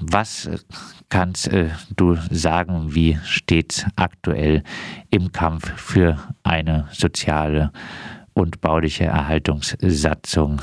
was 0.00 0.50
kannst 1.08 1.50
du 1.96 2.14
sagen, 2.30 2.94
wie 2.94 3.18
steht 3.24 3.86
aktuell 3.96 4.62
im 5.10 5.32
Kampf 5.32 5.70
für 5.80 6.16
eine 6.42 6.86
soziale 6.90 7.70
und 8.34 8.60
bauliche 8.60 9.04
Erhaltungssatzung 9.04 10.60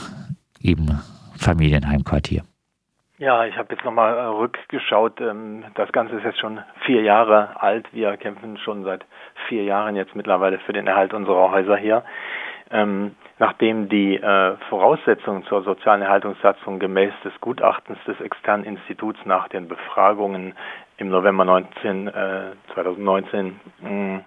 im 0.61 0.99
Familienheimquartier? 1.37 2.43
Ja, 3.19 3.43
ich 3.43 3.57
habe 3.57 3.73
jetzt 3.75 3.83
nochmal 3.83 4.17
äh, 4.17 4.21
rückgeschaut. 4.21 5.19
Ähm, 5.19 5.65
das 5.75 5.91
Ganze 5.91 6.15
ist 6.15 6.23
jetzt 6.23 6.39
schon 6.39 6.61
vier 6.85 7.01
Jahre 7.01 7.61
alt. 7.61 7.85
Wir 7.91 8.15
kämpfen 8.15 8.57
schon 8.57 8.85
seit 8.85 9.05
vier 9.49 9.63
Jahren 9.65 9.97
jetzt 9.97 10.15
mittlerweile 10.15 10.57
für 10.59 10.71
den 10.71 10.87
Erhalt 10.87 11.13
unserer 11.13 11.51
Häuser 11.51 11.75
hier. 11.75 12.03
Nachdem 13.39 13.87
die 13.87 14.17
äh, 14.17 14.57
Voraussetzungen 14.69 15.43
zur 15.45 15.63
sozialen 15.63 16.01
Erhaltungssatzung 16.01 16.77
gemäß 16.77 17.13
des 17.23 17.33
Gutachtens 17.39 17.97
des 18.05 18.19
externen 18.19 18.65
Instituts 18.65 19.19
nach 19.23 19.47
den 19.47 19.69
Befragungen 19.69 20.53
im 20.97 21.09
November 21.09 21.45
19, 21.45 22.09
äh, 22.09 22.51
2019 22.73 23.59
mh, 23.79 24.21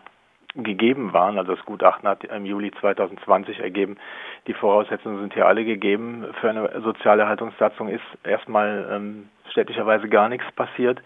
gegeben 0.57 1.13
waren. 1.13 1.39
Also 1.39 1.55
das 1.55 1.65
Gutachten 1.67 2.09
hat 2.09 2.25
im 2.25 2.47
Juli 2.47 2.73
2020 2.81 3.61
ergeben, 3.61 3.99
die 4.47 4.55
Voraussetzungen 4.55 5.21
sind 5.21 5.35
hier 5.35 5.47
alle 5.47 5.65
gegeben. 5.65 6.25
Für 6.41 6.49
eine 6.49 6.81
soziale 6.81 7.23
Erhaltungssatzung 7.23 7.89
ist 7.89 8.05
erstmal 8.25 8.89
ähm, 8.91 9.29
städtischerweise 9.51 10.09
gar 10.09 10.31
nichts 10.31 10.51
passiert 10.53 11.03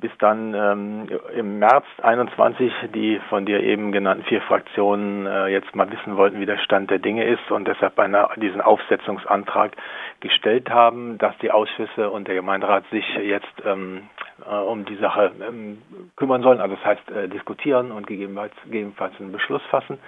bis 0.00 0.12
dann 0.18 0.54
ähm, 0.54 1.08
im 1.34 1.58
März 1.58 1.84
21 2.02 2.72
die 2.94 3.20
von 3.28 3.46
dir 3.46 3.60
eben 3.60 3.90
genannten 3.90 4.24
vier 4.24 4.40
Fraktionen 4.42 5.26
äh, 5.26 5.48
jetzt 5.48 5.74
mal 5.74 5.90
wissen 5.90 6.16
wollten, 6.16 6.40
wie 6.40 6.46
der 6.46 6.58
Stand 6.58 6.90
der 6.90 7.00
Dinge 7.00 7.24
ist 7.24 7.50
und 7.50 7.66
deshalb 7.66 7.98
eine, 7.98 8.28
diesen 8.36 8.60
Aufsetzungsantrag 8.60 9.72
gestellt 10.20 10.70
haben, 10.70 11.18
dass 11.18 11.36
die 11.38 11.50
Ausschüsse 11.50 12.10
und 12.10 12.28
der 12.28 12.36
Gemeinderat 12.36 12.84
sich 12.90 13.04
jetzt 13.16 13.52
ähm, 13.64 14.08
äh, 14.48 14.54
um 14.54 14.84
die 14.84 14.96
Sache 14.96 15.32
ähm, 15.46 15.82
kümmern 16.16 16.42
sollen, 16.42 16.60
also 16.60 16.76
das 16.76 16.84
heißt 16.84 17.10
äh, 17.10 17.28
diskutieren 17.28 17.90
und 17.90 18.06
gegebenenfalls, 18.06 18.54
gegebenenfalls 18.64 19.14
einen 19.18 19.32
Beschluss 19.32 19.62
fassen 19.70 19.98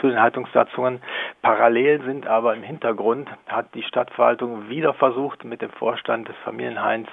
zu 0.00 0.08
den 0.08 0.20
Haltungssatzungen. 0.20 1.00
Parallel 1.42 2.00
sind 2.02 2.28
aber 2.28 2.54
im 2.54 2.62
Hintergrund 2.62 3.28
hat 3.48 3.74
die 3.74 3.82
Stadtverwaltung 3.82 4.68
wieder 4.68 4.94
versucht, 4.94 5.44
mit 5.44 5.62
dem 5.62 5.70
Vorstand 5.70 6.28
des 6.28 6.36
Familienheims 6.44 7.08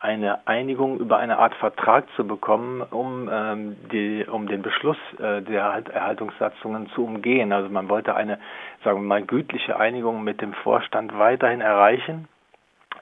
eine 0.00 0.46
Einigung 0.46 0.98
über 0.98 1.18
eine 1.18 1.38
Art 1.38 1.54
Vertrag 1.56 2.04
zu 2.14 2.26
bekommen, 2.26 2.82
um, 2.82 3.28
ähm, 3.32 3.76
die, 3.90 4.24
um 4.30 4.46
den 4.46 4.62
Beschluss 4.62 4.96
äh, 5.18 5.42
der 5.42 5.72
halt 5.72 5.88
Erhaltungssatzungen 5.88 6.88
zu 6.90 7.04
umgehen. 7.04 7.52
Also 7.52 7.68
man 7.68 7.88
wollte 7.88 8.14
eine, 8.14 8.38
sagen 8.84 9.00
wir 9.00 9.06
mal, 9.06 9.22
gütliche 9.22 9.78
Einigung 9.78 10.22
mit 10.22 10.40
dem 10.40 10.52
Vorstand 10.52 11.18
weiterhin 11.18 11.60
erreichen, 11.60 12.28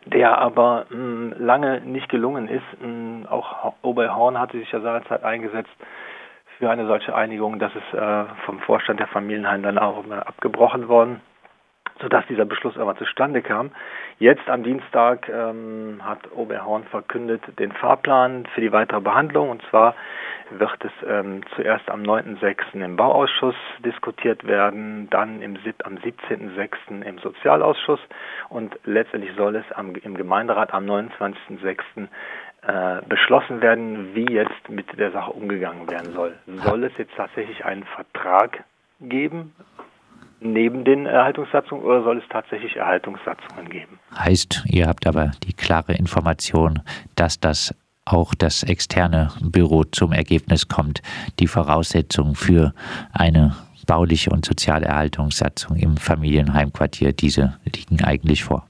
der 0.07 0.39
aber 0.39 0.87
mh, 0.89 0.97
mm, 0.97 1.35
lange 1.39 1.81
nicht 1.83 2.09
gelungen 2.09 2.49
ist. 2.49 2.65
Mh, 2.81 2.89
mm, 2.89 3.27
auch 3.27 3.75
Oberhorn 3.83 4.39
hatte 4.39 4.59
sich 4.59 4.73
ja 4.73 4.81
seinerzeit 4.81 5.23
eingesetzt 5.23 5.77
für 6.59 6.71
eine 6.71 6.87
solche 6.87 7.15
Einigung. 7.15 7.59
Das 7.59 7.73
ist 7.77 7.93
äh, 7.93 8.25
vom 8.47 8.59
Vorstand 8.61 9.01
der 9.01 9.09
Familienheim 9.09 9.63
dann 9.63 9.77
auch 9.77 10.03
abgebrochen 10.11 10.89
worden 10.89 11.21
sodass 12.01 12.27
dieser 12.27 12.45
Beschluss 12.45 12.77
aber 12.77 12.97
zustande 12.97 13.43
kam. 13.43 13.71
Jetzt 14.19 14.49
am 14.49 14.63
Dienstag 14.63 15.29
ähm, 15.29 16.01
hat 16.03 16.31
Oberhorn 16.33 16.85
verkündet 16.85 17.43
den 17.59 17.73
Fahrplan 17.73 18.47
für 18.55 18.61
die 18.61 18.73
weitere 18.73 19.01
Behandlung 19.01 19.51
und 19.51 19.63
zwar 19.71 19.95
wird 20.51 20.85
es 20.85 20.93
ähm, 21.07 21.43
zuerst 21.55 21.89
am 21.91 22.03
9.6. 22.03 22.83
im 22.85 22.97
Bauausschuss 22.97 23.57
diskutiert 23.85 24.47
werden, 24.47 25.09
dann 25.11 25.43
im, 25.43 25.59
am 25.85 25.97
17.6. 25.97 27.03
im 27.03 27.19
Sozialausschuss 27.19 28.01
und 28.49 28.79
letztendlich 28.85 29.35
soll 29.37 29.57
es 29.57 29.71
am, 29.73 29.95
im 29.97 30.17
Gemeinderat 30.17 30.73
am 30.73 30.85
29.6. 30.85 32.09
Äh, 32.67 33.03
beschlossen 33.09 33.61
werden, 33.61 34.15
wie 34.15 34.33
jetzt 34.33 34.69
mit 34.69 34.99
der 34.99 35.13
Sache 35.13 35.31
umgegangen 35.31 35.89
werden 35.89 36.13
soll. 36.13 36.35
Soll 36.47 36.83
es 36.83 36.93
jetzt 36.99 37.15
tatsächlich 37.17 37.65
einen 37.65 37.85
Vertrag 37.85 38.65
geben 39.01 39.55
neben 40.41 40.85
den 40.85 41.07
Erhaltungssatzungen 41.07 41.85
oder 41.85 42.03
soll 42.03 42.19
es 42.19 42.25
tatsächlich 42.29 42.77
Erhaltungssatzungen 42.77 43.69
geben? 43.69 43.99
Heißt, 44.17 44.65
ihr 44.67 44.87
habt 44.87 45.07
aber 45.07 45.33
die 45.45 45.53
klare 45.53 45.95
Information, 45.95 46.81
dass 47.15 47.41
das 47.41 47.75
auch 48.05 48.35
das 48.35 48.63
externe 48.63 49.31
Büro 49.43 49.85
zum 49.85 50.13
Ergebnis 50.13 50.69
kommt, 50.69 51.03
die 51.41 51.49
Voraussetzungen 51.49 52.35
für 52.35 52.73
eine 53.13 53.57
bauliche 53.87 54.31
und 54.31 54.45
soziale 54.45 54.87
Erhaltungssatzung 54.87 55.77
im 55.77 55.97
Familienheimquartier, 55.97 57.13
diese 57.13 57.59
liegen 57.65 58.03
eigentlich 58.05 58.45
vor. 58.45 58.69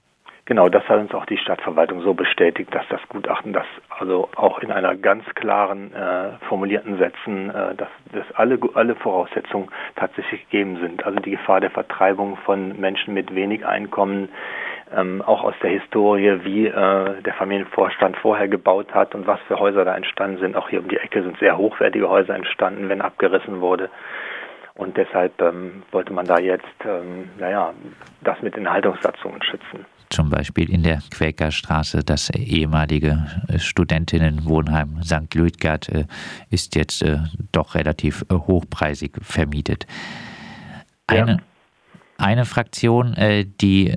Genau, 0.49 0.69
das 0.69 0.89
hat 0.89 1.01
uns 1.01 1.13
auch 1.13 1.27
die 1.27 1.39
Stadtverwaltung 1.39 2.03
so 2.03 2.15
bestätigt, 2.15 2.73
dass 2.73 2.85
das 2.89 3.01
Gutachten, 3.09 3.53
das 3.53 3.67
also 3.91 4.29
auch 4.37 4.61
in 4.61 4.71
einer 4.71 4.95
ganz 4.95 5.25
klaren 5.35 5.93
äh, 5.93 6.39
formulierten 6.49 6.99
Sätzen, 6.99 7.51
äh, 7.51 7.75
dass, 7.75 7.89
dass 8.13 8.31
alle 8.37 8.57
alle 8.75 8.95
Voraussetzungen 8.95 9.71
tatsächlich 9.97 10.49
gegeben 10.49 10.79
sind. 10.81 11.05
Also 11.05 11.19
die 11.19 11.33
Gefahr 11.33 11.61
der 11.61 11.73
Vertreibung 11.73 12.37
von 12.45 12.79
Menschen 12.79 13.13
mit 13.13 13.35
wenig 13.35 13.67
Einkommen, 13.67 14.29
ähm, 14.97 15.21
auch 15.21 15.43
aus 15.43 15.55
der 15.65 15.71
Historie, 15.71 16.39
wie 16.45 16.69
äh, 16.69 17.23
der 17.23 17.35
Familienvorstand 17.35 18.17
vorher 18.17 18.47
gebaut 18.47 18.95
hat 18.95 19.17
und 19.17 19.27
was 19.27 19.41
für 19.49 19.59
Häuser 19.59 19.85
da 19.85 19.97
entstanden 19.97 20.39
sind. 20.39 20.55
Auch 20.55 20.69
hier 20.69 20.79
um 20.79 20.87
die 20.87 20.99
Ecke 20.99 21.25
sind 21.25 21.37
sehr 21.41 21.59
hochwertige 21.59 22.09
Häuser 22.09 22.37
entstanden, 22.37 22.89
wenn 22.89 23.01
abgerissen 23.01 23.61
wurde. 23.61 23.91
Und 24.75 24.97
deshalb 24.97 25.43
ähm, 25.43 25.83
wollte 25.91 26.13
man 26.13 26.27
da 26.27 26.39
jetzt, 26.39 26.85
ähm, 26.85 27.31
naja, 27.37 27.75
das 28.21 28.41
mit 28.43 28.55
den 28.55 28.71
Haltungssatzungen 28.71 29.43
schützen 29.43 29.87
zum 30.11 30.31
Beispiel 30.31 30.71
in 30.71 30.83
der 30.83 31.03
Quäkerstraße. 31.11 32.03
Das 32.05 32.31
ehemalige 32.31 33.27
äh, 33.49 33.59
Studentinnenwohnheim 33.59 35.03
St. 35.03 35.35
Luitgard 35.35 35.89
äh, 35.89 36.07
ist 36.51 36.75
jetzt 36.77 37.03
äh, 37.03 37.19
doch 37.53 37.75
relativ 37.75 38.25
hochpreisig 38.31 39.13
vermietet. 39.21 39.87
Eine, 41.07 41.33
ja. 41.33 41.39
eine 42.19 42.45
Fraktion, 42.45 43.15
die 43.61 43.95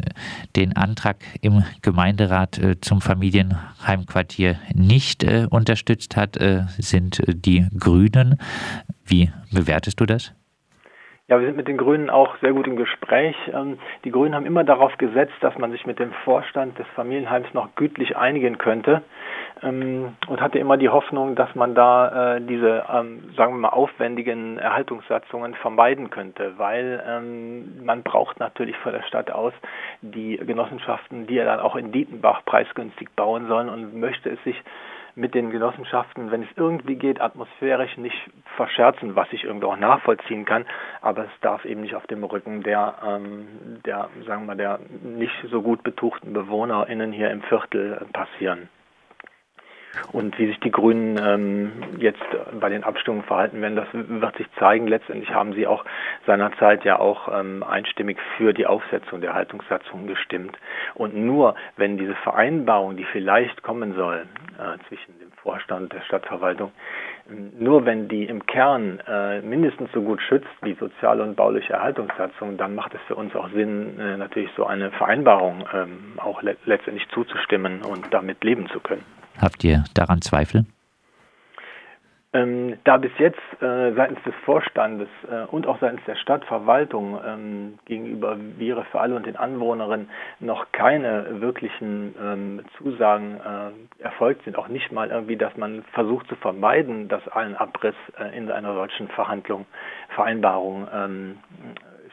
den 0.55 0.75
Antrag 0.75 1.17
im 1.41 1.63
Gemeinderat 1.81 2.61
zum 2.81 3.01
Familienheimquartier 3.01 4.59
nicht 4.75 5.23
unterstützt 5.23 6.15
hat, 6.15 6.37
sind 6.77 7.19
die 7.27 7.67
Grünen. 7.75 8.37
Wie 9.05 9.31
bewertest 9.51 9.99
du 9.99 10.05
das? 10.05 10.33
Ja, 11.29 11.39
wir 11.39 11.45
sind 11.45 11.57
mit 11.57 11.67
den 11.67 11.77
Grünen 11.77 12.09
auch 12.09 12.37
sehr 12.41 12.53
gut 12.53 12.65
im 12.65 12.75
Gespräch. 12.75 13.35
Ähm, 13.53 13.77
die 14.03 14.09
Grünen 14.09 14.33
haben 14.33 14.47
immer 14.47 14.63
darauf 14.63 14.97
gesetzt, 14.97 15.35
dass 15.41 15.55
man 15.59 15.69
sich 15.69 15.85
mit 15.85 15.99
dem 15.99 16.11
Vorstand 16.25 16.79
des 16.79 16.87
Familienheims 16.95 17.53
noch 17.53 17.75
gütlich 17.75 18.17
einigen 18.17 18.57
könnte 18.57 19.03
ähm, 19.61 20.15
und 20.27 20.41
hatte 20.41 20.57
immer 20.57 20.75
die 20.77 20.89
Hoffnung, 20.89 21.35
dass 21.35 21.53
man 21.53 21.75
da 21.75 22.37
äh, 22.37 22.41
diese, 22.41 22.83
ähm, 22.91 23.29
sagen 23.37 23.53
wir 23.53 23.59
mal, 23.59 23.69
aufwendigen 23.69 24.57
Erhaltungssatzungen 24.57 25.53
vermeiden 25.53 26.09
könnte, 26.09 26.53
weil 26.57 26.79
man 27.83 28.01
braucht 28.03 28.39
natürlich 28.39 28.75
von 28.77 28.93
der 28.93 29.03
Stadt 29.03 29.29
aus 29.29 29.53
die 30.01 30.37
Genossenschaften, 30.37 31.27
die 31.27 31.35
ja 31.35 31.45
dann 31.45 31.59
auch 31.59 31.75
in 31.75 31.91
Dietenbach 31.91 32.43
preisgünstig 32.45 33.09
bauen 33.15 33.47
sollen 33.47 33.69
und 33.69 33.99
möchte 33.99 34.29
es 34.29 34.43
sich 34.43 34.59
mit 35.19 35.35
den 35.35 35.51
Genossenschaften, 35.51 36.31
wenn 36.31 36.43
es 36.43 36.49
irgendwie 36.55 36.95
geht, 36.95 37.19
atmosphärisch 37.19 37.97
nicht 37.97 38.17
verscherzen, 38.55 39.15
was 39.15 39.27
ich 39.31 39.43
irgendwie 39.43 39.67
auch 39.67 39.77
nachvollziehen 39.77 40.45
kann. 40.45 40.65
Aber 41.01 41.25
es 41.25 41.39
darf 41.41 41.65
eben 41.65 41.81
nicht 41.81 41.95
auf 41.95 42.07
dem 42.07 42.23
Rücken 42.23 42.63
der, 42.63 42.95
ähm, 43.05 43.81
der, 43.85 44.09
sagen 44.25 44.45
wir, 44.45 44.55
der 44.55 44.79
nicht 45.03 45.35
so 45.51 45.61
gut 45.61 45.83
betuchten 45.83 46.33
BewohnerInnen 46.33 47.11
hier 47.11 47.31
im 47.31 47.41
Viertel 47.43 48.05
passieren. 48.13 48.69
Und 50.11 50.37
wie 50.37 50.47
sich 50.47 50.59
die 50.59 50.71
Grünen 50.71 51.19
ähm, 51.21 51.71
jetzt 51.97 52.23
bei 52.59 52.69
den 52.69 52.83
Abstimmungen 52.83 53.23
verhalten 53.25 53.61
werden, 53.61 53.75
das 53.75 53.87
wird 53.91 54.37
sich 54.37 54.47
zeigen. 54.59 54.87
Letztendlich 54.87 55.33
haben 55.33 55.53
sie 55.53 55.67
auch 55.67 55.83
seinerzeit 56.25 56.83
ja 56.83 56.99
auch 56.99 57.27
ähm, 57.31 57.63
einstimmig 57.63 58.17
für 58.37 58.53
die 58.53 58.67
Aufsetzung 58.67 59.21
der 59.21 59.33
Haltungssatzung 59.33 60.07
gestimmt. 60.07 60.57
Und 60.93 61.15
nur 61.15 61.55
wenn 61.77 61.97
diese 61.97 62.15
Vereinbarung, 62.15 62.97
die 62.97 63.05
vielleicht 63.05 63.63
kommen 63.63 63.95
soll 63.95 64.25
äh, 64.57 64.77
zwischen 64.87 65.19
dem 65.19 65.31
Vorstand 65.41 65.93
der 65.93 66.01
Stadtverwaltung, 66.01 66.71
nur 67.59 67.85
wenn 67.85 68.07
die 68.07 68.25
im 68.25 68.45
Kern 68.45 68.99
äh, 69.07 69.41
mindestens 69.41 69.91
so 69.91 70.01
gut 70.01 70.21
schützt 70.21 70.47
wie 70.61 70.73
soziale 70.73 71.23
und 71.23 71.35
bauliche 71.35 71.73
Erhaltungssatzung, 71.73 72.57
dann 72.57 72.75
macht 72.75 72.93
es 72.93 73.01
für 73.07 73.15
uns 73.15 73.35
auch 73.35 73.49
Sinn, 73.51 73.99
äh, 73.99 74.17
natürlich 74.17 74.49
so 74.55 74.65
eine 74.65 74.91
Vereinbarung 74.91 75.65
ähm, 75.73 76.13
auch 76.17 76.41
le 76.41 76.57
letztendlich 76.65 77.07
zuzustimmen 77.09 77.81
und 77.83 78.13
damit 78.13 78.43
leben 78.43 78.67
zu 78.69 78.79
können. 78.79 79.03
Habt 79.41 79.63
ihr 79.63 79.83
daran 79.93 80.21
Zweifel? 80.21 80.65
Ähm, 82.31 82.77
da 82.83 82.97
bis 82.97 83.11
jetzt 83.17 83.39
äh, 83.59 83.91
seitens 83.93 84.21
des 84.23 84.35
Vorstandes 84.45 85.07
äh, 85.31 85.45
und 85.45 85.65
auch 85.65 85.79
seitens 85.79 86.01
der 86.05 86.15
Stadtverwaltung 86.15 87.19
ähm, 87.25 87.79
gegenüber 87.85 88.37
Viere 88.59 88.85
für 88.91 88.99
alle 88.99 89.15
und 89.15 89.25
den 89.25 89.35
Anwohnerinnen 89.35 90.09
noch 90.39 90.71
keine 90.71 91.41
wirklichen 91.41 92.13
ähm, 92.21 92.61
Zusagen 92.77 93.39
äh, 93.39 94.03
erfolgt 94.03 94.43
sind, 94.43 94.59
auch 94.59 94.67
nicht 94.67 94.91
mal 94.91 95.09
irgendwie, 95.09 95.37
dass 95.37 95.57
man 95.57 95.83
versucht 95.93 96.27
zu 96.27 96.35
vermeiden, 96.35 97.07
dass 97.07 97.27
ein 97.29 97.55
Abriss 97.55 97.95
äh, 98.19 98.37
in 98.37 98.51
einer 98.51 98.75
solchen 98.75 99.07
Verhandlung, 99.07 99.65
Vereinbarung 100.09 100.87
ähm, 100.93 101.39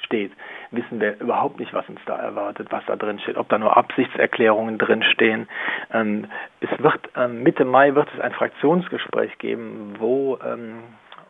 steht, 0.06 0.32
wissen 0.70 1.00
wir 1.00 1.20
überhaupt 1.20 1.61
nicht, 1.61 1.75
was 1.75 1.88
uns 1.88 2.00
da 2.06 2.17
erwartet, 2.17 2.69
was 2.70 2.85
da 2.87 2.97
drin 2.97 3.19
steht, 3.19 3.37
ob 3.37 3.49
da 3.49 3.58
nur 3.58 3.76
Absichtserklärungen 3.76 4.79
drin 4.79 5.03
stehen. 5.03 5.49
Ähm, 5.93 6.26
es 6.61 6.70
wird 6.82 7.08
ähm, 7.17 7.43
Mitte 7.43 7.64
Mai 7.64 7.94
wird 7.94 8.08
es 8.14 8.20
ein 8.20 8.32
Fraktionsgespräch 8.32 9.37
geben, 9.38 9.97
wo 9.99 10.38
ähm, 10.44 10.82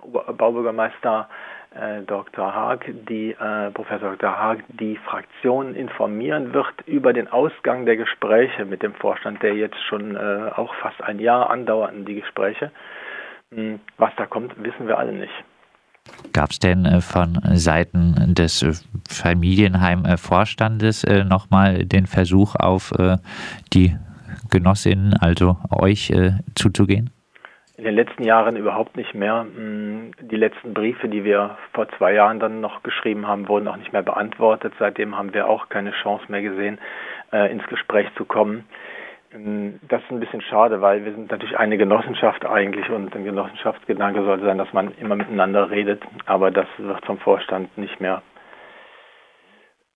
Baubürgermeister 0.06 1.28
äh, 1.74 2.02
Dr. 2.02 2.54
Haag, 2.54 2.86
die 3.08 3.32
äh, 3.32 3.70
Professor 3.72 4.10
Dr. 4.12 4.38
Haag, 4.38 4.58
die 4.68 4.96
Fraktion 4.96 5.74
informieren 5.74 6.54
wird 6.54 6.74
über 6.86 7.12
den 7.12 7.28
Ausgang 7.28 7.86
der 7.86 7.96
Gespräche 7.96 8.64
mit 8.64 8.82
dem 8.82 8.94
Vorstand, 8.94 9.42
der 9.42 9.54
jetzt 9.54 9.82
schon 9.88 10.16
äh, 10.16 10.50
auch 10.54 10.74
fast 10.76 11.02
ein 11.02 11.18
Jahr 11.18 11.50
andauerten 11.50 12.04
die 12.04 12.20
Gespräche. 12.20 12.70
Hm, 13.52 13.80
was 13.98 14.10
da 14.16 14.26
kommt, 14.26 14.54
wissen 14.62 14.88
wir 14.88 14.98
alle 14.98 15.12
nicht. 15.12 15.44
Gab 16.36 16.50
es 16.50 16.58
denn 16.58 16.84
äh, 16.84 17.00
von 17.00 17.40
Seiten 17.54 18.34
des 18.34 18.62
äh, 18.62 18.72
Familienheim-Vorstandes 19.08 21.04
äh, 21.04 21.24
nochmal 21.24 21.86
den 21.86 22.06
Versuch 22.06 22.56
auf 22.56 22.92
die 23.72 23.96
Genossinnen, 24.50 25.14
also 25.14 25.56
euch, 25.70 26.12
zuzugehen? 26.54 27.08
In 27.78 27.84
den 27.84 27.94
letzten 27.94 28.24
Jahren 28.24 28.56
überhaupt 28.56 28.98
nicht 28.98 29.14
mehr. 29.14 29.46
Hm, 29.54 30.12
die 30.20 30.36
letzten 30.36 30.74
Briefe, 30.74 31.08
die 31.08 31.24
wir 31.24 31.56
vor 31.72 31.88
zwei 31.96 32.12
Jahren 32.12 32.38
dann 32.38 32.60
noch 32.60 32.82
geschrieben 32.82 33.26
haben, 33.26 33.48
wurden 33.48 33.66
auch 33.68 33.76
nicht 33.76 33.94
mehr 33.94 34.02
beantwortet. 34.02 34.74
Seitdem 34.78 35.16
haben 35.16 35.32
wir 35.32 35.48
auch 35.48 35.70
keine 35.70 35.92
Chance 36.02 36.24
mehr 36.28 36.42
gesehen, 36.42 36.78
ins 37.32 37.66
Gespräch 37.66 38.08
zu 38.16 38.26
kommen. 38.26 38.64
Ähm, 39.36 39.80
das 39.88 40.02
ist 40.02 40.10
ein 40.10 40.20
bisschen 40.20 40.40
schade, 40.42 40.80
weil 40.80 41.04
wir 41.04 41.12
sind 41.12 41.30
natürlich 41.30 41.58
eine 41.58 41.76
Genossenschaft 41.78 42.44
eigentlich 42.44 42.88
und 42.90 43.14
ein 43.14 43.24
Genossenschaftsgedanke 43.24 44.24
sollte 44.24 44.44
sein, 44.44 44.58
dass 44.58 44.72
man 44.72 44.92
immer 44.98 45.16
miteinander 45.16 45.70
redet, 45.70 46.02
aber 46.26 46.50
das 46.50 46.66
wird 46.78 47.04
vom 47.04 47.18
Vorstand 47.18 47.76
nicht 47.76 48.00
mehr, 48.00 48.22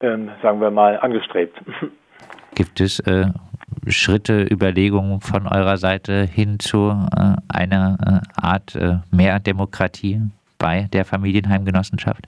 ähm, 0.01 0.31
sagen 0.43 0.61
wir 0.61 0.71
mal, 0.71 0.99
angestrebt. 1.01 1.61
Gibt 2.55 2.81
es 2.81 3.01
äh, 3.01 3.27
Schritte, 3.87 4.47
Überlegungen 4.51 5.21
von 5.21 5.47
eurer 5.47 5.77
Seite 5.77 6.25
hin 6.25 6.59
zu 6.59 6.91
äh, 6.91 7.37
einer 7.49 7.97
äh, 8.05 8.47
Art 8.47 8.75
äh, 8.75 8.99
mehr 9.11 9.39
Demokratie 9.39 10.21
bei 10.59 10.89
der 10.93 11.05
Familienheimgenossenschaft? 11.05 12.27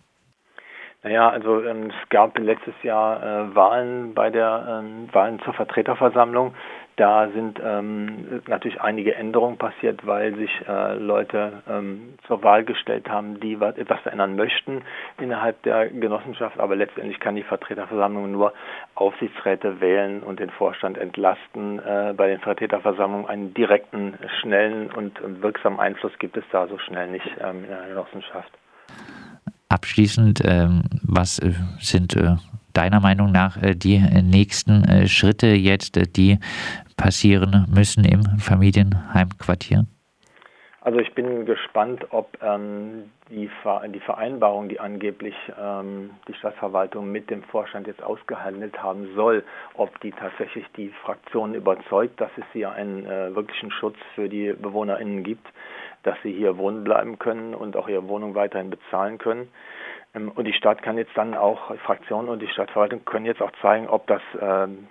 Naja, 1.03 1.31
also 1.31 1.65
ähm, 1.65 1.91
es 1.91 2.09
gab 2.11 2.39
letztes 2.39 2.75
Jahr 2.85 3.21
äh, 3.23 3.55
Wahlen 3.57 4.15
bei 4.15 4.31
der 4.31 4.83
ähm, 4.85 5.09
Wahlen 5.13 5.41
zur 5.41 5.53
Vertreterversammlung. 5.53 6.55
Da 6.97 7.29
sind 7.31 7.59
ähm, 7.65 8.43
natürlich 8.47 8.81
einige 8.83 9.15
Änderungen 9.15 9.57
passiert, 9.57 10.07
weil 10.07 10.37
sich 10.37 10.51
äh, 10.69 10.95
Leute 10.97 11.63
ähm, 11.69 12.15
zur 12.27 12.43
Wahl 12.43 12.65
gestellt 12.65 13.09
haben, 13.09 13.41
die 13.41 13.59
was, 13.61 13.79
etwas 13.79 14.01
verändern 14.01 14.37
möchten 14.37 14.83
innerhalb 15.19 15.63
der 15.63 15.89
Genossenschaft. 15.89 16.61
Aber 16.61 16.77
letztendlich 16.77 17.19
kann 17.19 17.35
die 17.35 17.45
Vertreterversammlung 17.45 18.31
nur 18.31 18.53
Aufsichtsräte 18.95 19.81
wählen 19.81 20.23
und 20.23 20.39
den 20.39 20.51
Vorstand 20.51 20.99
entlasten. 20.99 21.79
Äh, 21.79 22.13
bei 22.15 22.29
den 22.29 22.41
Vertreterversammlungen 22.41 23.27
einen 23.27 23.55
direkten, 23.55 24.19
schnellen 24.41 24.91
und 24.91 25.19
wirksamen 25.43 25.81
Einfluss 25.81 26.13
gibt 26.19 26.37
es 26.37 26.45
da 26.53 26.67
so 26.67 26.77
schnell 26.79 27.09
nicht 27.09 27.29
ähm, 27.41 27.65
in 27.65 27.71
der 27.71 27.89
Genossenschaft. 27.89 28.53
Abschließend, 29.71 30.43
ähm, 30.45 30.83
was 31.03 31.39
äh, 31.39 31.53
sind 31.79 32.15
äh, 32.17 32.37
deiner 32.73 33.01
Meinung 33.01 33.33
nach 33.33 33.61
äh, 33.63 33.75
die 33.75 33.99
nächsten 33.99 35.09
Schritte 35.09 35.49
jetzt, 35.49 36.17
die 36.17 36.39
passieren 36.97 37.67
müssen 37.75 38.05
im 38.05 38.23
Familienheimquartier? 38.39 39.87
Also 40.85 40.99
ich 40.99 41.15
bin 41.15 41.47
gespannt, 41.47 42.07
ob 42.11 42.37
ähm, 42.43 43.05
die, 43.31 43.49
die, 43.93 44.01
Vereinbarung, 44.01 44.69
die 44.69 44.81
angeblich 44.81 45.35
ähm, 45.61 46.11
die 46.27 46.35
Stadtverwaltung 46.35 47.11
mit 47.13 47.31
dem 47.31 47.45
Vorstand 47.45 47.87
jetzt 47.87 48.03
ausgehandelt 48.03 48.83
haben 48.83 49.15
soll, 49.15 49.45
ob 49.75 50.01
die 50.01 50.11
tatsächlich 50.11 50.67
die 50.77 50.89
Fraktionen 51.05 51.55
überzeugt, 51.55 52.21
dass 52.21 52.31
es 52.37 52.45
hier 52.53 52.73
einen 52.73 53.07
äh, 53.07 53.33
wirklichen 53.33 53.71
Schutz 53.71 53.97
für 54.17 54.29
die 54.29 54.53
BewohnerInnen 54.55 55.23
gibt 55.23 55.47
dass 56.03 56.17
sie 56.23 56.33
hier 56.33 56.59
wohnen 56.59 56.85
bleiben 56.85 57.19
können 57.19 57.55
und 57.55 57.77
auch 57.77 57.89
ihre 57.89 58.09
Wohnung 58.09 58.35
weiterhin 58.35 58.71
bezahlen 58.71 59.19
können. 59.19 59.49
Ähm, 60.15 60.31
und 60.35 60.45
die 60.45 60.53
Stadt 60.53 60.83
kann 60.83 60.99
jetzt 60.99 61.17
dann 61.17 61.35
auch, 61.35 61.75
Fraktionen 61.79 62.29
und 62.29 62.41
die 62.41 62.49
Stadtverwaltung 62.49 63.05
können 63.05 63.27
jetzt 63.27 63.43
auch 63.43 63.53
zeigen, 63.61 63.89
ob 63.89 64.07
das 64.07 64.23
ähm, 64.41 64.89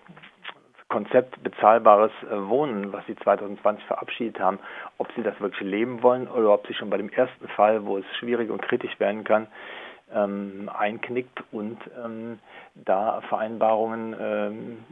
Konzept 0.89 1.41
bezahlbares 1.43 2.11
äh, 2.23 2.49
Wohnen, 2.49 2.91
was 2.91 3.05
sie 3.05 3.15
2020 3.15 3.85
verabschiedet 3.85 4.39
haben, 4.39 4.59
ob 4.97 5.11
sie 5.15 5.23
das 5.23 5.39
wirklich 5.39 5.67
leben 5.69 6.03
wollen 6.03 6.27
oder 6.27 6.53
ob 6.53 6.67
sie 6.67 6.73
schon 6.73 6.89
bei 6.89 6.97
dem 6.97 7.09
ersten 7.09 7.47
Fall, 7.49 7.85
wo 7.85 7.97
es 7.97 8.05
schwierig 8.19 8.49
und 8.49 8.61
kritisch 8.61 8.99
werden 8.99 9.23
kann, 9.23 9.47
ähm, 10.13 10.69
einknickt 10.73 11.43
und 11.51 11.79
da 12.75 13.21
Vereinbarungen 13.29 14.83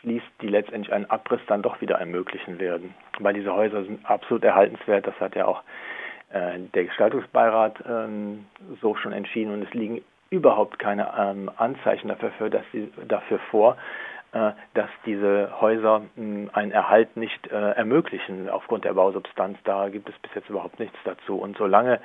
schließt, 0.00 0.26
die 0.40 0.48
letztendlich 0.48 0.92
einen 0.92 1.06
Abriss 1.06 1.40
dann 1.46 1.62
doch 1.62 1.80
wieder 1.80 1.96
ermöglichen 1.96 2.58
werden. 2.58 2.94
Weil 3.18 3.34
diese 3.34 3.52
Häuser 3.52 3.84
sind 3.84 4.04
absolut 4.08 4.44
erhaltenswert, 4.44 5.06
das 5.06 5.18
hat 5.20 5.34
ja 5.34 5.46
auch 5.46 5.62
der 6.32 6.84
Gestaltungsbeirat 6.84 7.84
ähm, 7.88 8.46
so 8.82 8.96
schon 8.96 9.12
entschieden 9.12 9.52
und 9.52 9.62
es 9.62 9.72
liegen 9.72 10.02
überhaupt 10.30 10.78
keine 10.78 11.12
ähm, 11.16 11.50
Anzeichen 11.56 12.08
dafür, 12.08 12.50
dass 12.50 12.64
sie, 12.72 12.92
dafür 13.06 13.38
vor, 13.50 13.76
äh, 14.32 14.52
dass 14.74 14.90
diese 15.04 15.60
Häuser 15.60 16.02
mh, 16.16 16.50
einen 16.52 16.72
Erhalt 16.72 17.16
nicht 17.16 17.46
äh, 17.46 17.70
ermöglichen 17.72 18.48
aufgrund 18.50 18.84
der 18.84 18.94
Bausubstanz. 18.94 19.58
Da 19.64 19.88
gibt 19.88 20.08
es 20.08 20.18
bis 20.18 20.34
jetzt 20.34 20.50
überhaupt 20.50 20.80
nichts 20.80 20.98
dazu. 21.04 21.36
Und 21.36 21.56
solange 21.56 22.00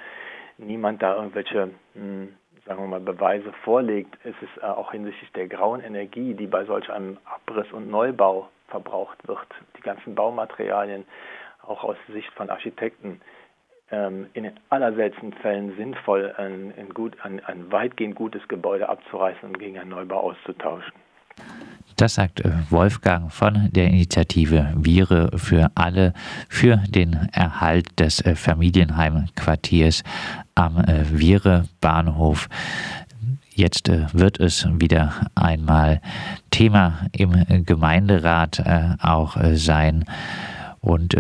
niemand 0.58 1.02
da 1.02 1.16
irgendwelche 1.16 1.72
mh, 1.96 2.28
sagen 2.66 2.84
wir 2.84 2.88
mal, 2.88 3.00
Beweise 3.00 3.52
vorlegt, 3.64 4.16
ist 4.24 4.42
es 4.42 4.62
äh, 4.62 4.66
auch 4.66 4.92
hinsichtlich 4.92 5.32
der 5.34 5.48
grauen 5.48 5.82
Energie, 5.82 6.34
die 6.34 6.48
bei 6.48 6.64
solch 6.66 6.90
einem 6.92 7.18
Abriss 7.26 7.72
und 7.72 7.90
Neubau 7.90 8.50
verbraucht 8.68 9.28
wird, 9.28 9.48
die 9.78 9.82
ganzen 9.82 10.16
Baumaterialien, 10.16 11.06
auch 11.64 11.84
aus 11.84 11.98
Sicht 12.08 12.32
von 12.34 12.50
Architekten, 12.50 13.22
in 13.92 14.44
den 14.44 14.54
allerseltensten 14.70 15.34
Fällen 15.42 15.76
sinnvoll, 15.76 16.34
ein, 16.38 16.74
ein, 16.78 16.90
gut, 16.94 17.18
ein, 17.24 17.44
ein 17.46 17.72
weitgehend 17.72 18.16
gutes 18.16 18.48
Gebäude 18.48 18.88
abzureißen 18.88 19.50
und 19.50 19.60
gegen 19.60 19.78
einen 19.78 19.90
Neubau 19.90 20.32
auszutauschen. 20.32 20.94
Das 21.98 22.16
sagt 22.16 22.42
äh, 22.42 22.52
Wolfgang 22.70 23.32
von 23.32 23.70
der 23.72 23.88
Initiative 23.88 24.74
Viere 24.76 25.38
für 25.38 25.70
alle 25.76 26.14
für 26.50 26.78
den 26.90 27.14
Erhalt 27.32 28.00
des 28.00 28.26
äh, 28.26 28.36
Familienheimquartiers 28.36 30.04
am 30.56 30.84
Viere 31.14 31.66
Bahnhof. 31.80 32.50
Jetzt 33.54 33.90
wird 34.14 34.40
es 34.40 34.68
wieder 34.80 35.14
einmal 35.36 36.02
Thema 36.50 37.06
im 37.12 37.66
Gemeinderat 37.66 38.64
auch 39.02 39.38
sein. 39.54 40.06
Und 40.82 41.16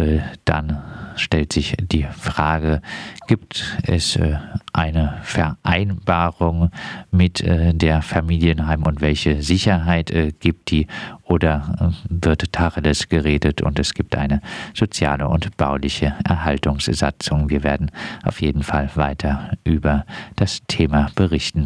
dann 0.46 0.81
stellt 1.16 1.54
sich 1.54 1.75
die 1.80 2.08
Frage, 2.18 2.82
gibt 3.27 3.77
es 3.84 4.15
äh, 4.15 4.38
eine 4.74 5.20
Vereinbarung 5.24 6.72
mit 7.12 7.41
äh, 7.41 7.74
der 7.74 8.01
Familienheim 8.01 8.84
und 8.84 9.01
welche 9.01 9.41
Sicherheit 9.41 10.12
äh, 10.12 10.32
gibt 10.38 10.72
die 10.72 10.88
oder 11.24 11.94
wird 12.10 12.51
Tacheles 12.51 13.08
geredet 13.08 13.62
und 13.62 13.80
es 13.80 13.94
gibt 13.94 14.18
eine 14.18 14.41
soziale 14.74 15.30
und 15.30 15.56
bauliche 15.56 16.13
Erhaltungssatzung. 16.25 17.50
Wir 17.50 17.63
werden 17.63 17.91
auf 18.24 18.41
jeden 18.41 18.63
Fall 18.63 18.89
weiter 18.96 19.51
über 19.63 20.06
das 20.36 20.62
Thema 20.68 21.10
berichten. 21.15 21.60